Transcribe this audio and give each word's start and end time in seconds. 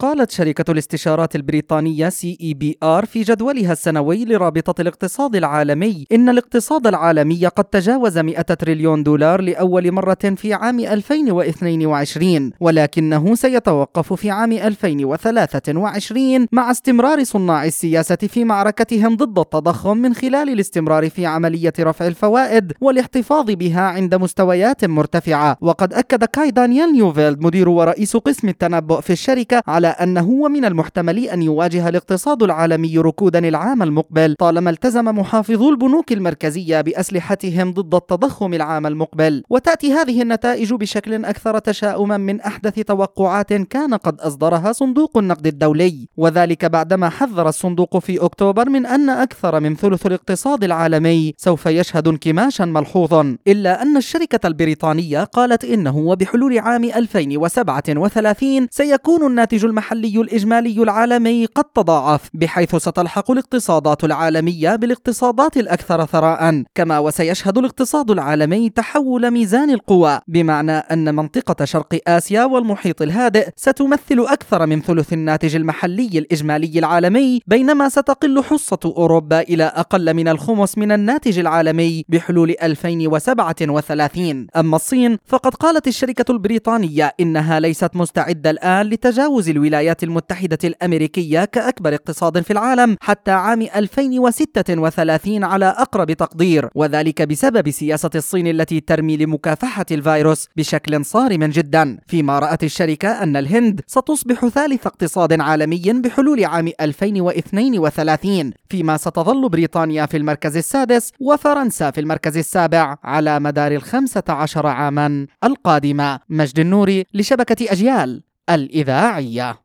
قالت 0.00 0.30
شركة 0.30 0.70
الاستشارات 0.70 1.36
البريطانية 1.36 2.08
CEBR 2.08 3.04
في 3.04 3.22
جدولها 3.22 3.72
السنوي 3.72 4.24
لرابطة 4.24 4.80
الاقتصاد 4.80 5.36
العالمي 5.36 6.06
إن 6.12 6.28
الاقتصاد 6.28 6.86
العالمي 6.86 7.46
قد 7.46 7.64
تجاوز 7.64 8.18
100 8.18 8.40
تريليون 8.40 9.02
دولار 9.02 9.40
لأول 9.40 9.92
مرة 9.92 10.34
في 10.36 10.54
عام 10.54 10.80
2022 10.80 12.52
ولكنه 12.60 13.34
سيتوقف 13.34 14.12
في 14.12 14.30
عام 14.30 14.52
2023 14.52 16.46
مع 16.52 16.70
استمرار 16.70 17.24
صناع 17.24 17.64
السياسة 17.64 18.16
في 18.16 18.44
معركتهم 18.44 19.16
ضد 19.16 19.38
التضخم 19.38 19.96
من 19.96 20.14
خلال 20.14 20.48
الاستمرار 20.48 21.10
في 21.10 21.26
عملية 21.26 21.72
رفع 21.80 22.06
الفوائد 22.06 22.72
والاحتفاظ 22.80 23.50
بها 23.50 23.80
عند 23.80 24.14
مستويات 24.14 24.84
مرتفعة. 24.84 25.56
وقد 25.60 25.94
أكد 25.94 26.24
كاي 26.24 26.50
دانيال 26.50 26.92
نيوفيلد 26.92 27.44
مدير 27.44 27.68
ورئيس 27.68 28.16
قسم 28.16 28.48
التنبؤ 28.48 29.00
في 29.00 29.12
الشركة 29.12 29.62
على 29.66 29.89
أنه 29.90 30.28
ومن 30.30 30.64
المحتمل 30.64 31.18
أن 31.18 31.42
يواجه 31.42 31.88
الاقتصاد 31.88 32.42
العالمي 32.42 32.98
ركودا 32.98 33.48
العام 33.48 33.82
المقبل 33.82 34.34
طالما 34.38 34.70
التزم 34.70 35.04
محافظو 35.04 35.70
البنوك 35.70 36.12
المركزية 36.12 36.80
بأسلحتهم 36.80 37.72
ضد 37.72 37.94
التضخم 37.94 38.54
العام 38.54 38.86
المقبل. 38.86 39.42
وتأتي 39.50 39.92
هذه 39.92 40.22
النتائج 40.22 40.74
بشكل 40.74 41.24
أكثر 41.24 41.58
تشاؤما 41.58 42.16
من 42.16 42.40
أحدث 42.40 42.74
توقعات 42.74 43.52
كان 43.52 43.94
قد 43.94 44.20
أصدرها 44.20 44.72
صندوق 44.72 45.18
النقد 45.18 45.46
الدولي. 45.46 46.08
وذلك 46.16 46.64
بعدما 46.64 47.08
حذر 47.08 47.48
الصندوق 47.48 47.98
في 47.98 48.24
أكتوبر 48.24 48.68
من 48.68 48.86
أن 48.86 49.10
أكثر 49.10 49.60
من 49.60 49.76
ثلث 49.76 50.06
الاقتصاد 50.06 50.64
العالمي 50.64 51.34
سوف 51.36 51.66
يشهد 51.66 52.08
انكماشا 52.08 52.64
ملحوظا. 52.64 53.36
إلا 53.48 53.82
أن 53.82 53.96
الشركة 53.96 54.46
البريطانية 54.46 55.24
قالت 55.24 55.64
إنه 55.64 55.98
وبحلول 55.98 56.58
عام 56.58 56.84
2037 56.84 58.68
سيكون 58.70 59.26
الناتج 59.26 59.64
المحلي 59.64 59.79
الإجمالي 59.92 60.82
العالمي 60.82 61.46
قد 61.46 61.64
تضاعف 61.64 62.28
بحيث 62.34 62.76
ستلحق 62.76 63.30
الاقتصادات 63.30 64.04
العالمية 64.04 64.76
بالاقتصادات 64.76 65.56
الأكثر 65.56 66.04
ثراء. 66.06 66.64
كما 66.74 66.98
وسيشهد 66.98 67.58
الاقتصاد 67.58 68.10
العالمي 68.10 68.70
تحول 68.70 69.30
ميزان 69.30 69.70
القوى 69.70 70.20
بمعنى 70.28 70.72
أن 70.72 71.14
منطقة 71.14 71.64
شرق 71.64 71.98
آسيا 72.06 72.44
والمحيط 72.44 73.02
الهادئ 73.02 73.48
ستمثل 73.56 74.20
أكثر 74.28 74.66
من 74.66 74.80
ثلث 74.80 75.12
الناتج 75.12 75.56
المحلي 75.56 76.10
الإجمالي 76.18 76.78
العالمي 76.78 77.40
بينما 77.46 77.88
ستقل 77.88 78.42
حصة 78.42 78.78
أوروبا 78.84 79.40
إلى 79.40 79.64
أقل 79.64 80.14
من 80.14 80.28
الخمس 80.28 80.78
من 80.78 80.92
الناتج 80.92 81.38
العالمي 81.38 82.04
بحلول 82.08 82.54
2037 82.62 84.46
أما 84.56 84.76
الصين 84.76 85.18
فقد 85.26 85.54
قالت 85.54 85.88
الشركة 85.88 86.32
البريطانية 86.32 87.14
إنها 87.20 87.60
ليست 87.60 87.96
مستعدة 87.96 88.50
الآن 88.50 88.86
لتجاوز 88.86 89.48
الولايات 89.70 90.02
المتحدة 90.04 90.58
الأمريكية 90.64 91.44
كأكبر 91.44 91.94
اقتصاد 91.94 92.40
في 92.40 92.50
العالم 92.50 92.96
حتى 93.00 93.30
عام 93.30 93.62
2036 93.62 95.44
على 95.44 95.66
أقرب 95.66 96.12
تقدير 96.12 96.68
وذلك 96.74 97.22
بسبب 97.22 97.70
سياسة 97.70 98.10
الصين 98.14 98.46
التي 98.46 98.80
ترمي 98.80 99.16
لمكافحة 99.16 99.86
الفيروس 99.90 100.48
بشكل 100.56 101.04
صارم 101.04 101.44
جدا. 101.44 101.98
فيما 102.06 102.38
رأت 102.38 102.64
الشركة 102.64 103.08
أن 103.08 103.36
الهند 103.36 103.80
ستصبح 103.86 104.46
ثالث 104.48 104.86
اقتصاد 104.86 105.40
عالمي 105.40 105.82
بحلول 105.92 106.44
عام 106.44 106.72
2032 106.80 108.52
فيما 108.68 108.96
ستظل 108.96 109.48
بريطانيا 109.48 110.06
في 110.06 110.16
المركز 110.16 110.56
السادس 110.56 111.12
وفرنسا 111.20 111.90
في 111.90 112.00
المركز 112.00 112.36
السابع 112.36 112.96
على 113.04 113.40
مدار 113.40 113.72
الخمسة 113.72 114.22
عشر 114.28 114.66
عاما 114.66 115.26
القادمة. 115.44 116.20
مجد 116.28 116.58
النوري 116.58 117.04
لشبكة 117.14 117.72
أجيال 117.72 118.22
الإذاعية. 118.50 119.56